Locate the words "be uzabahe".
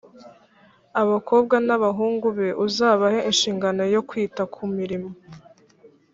2.37-3.19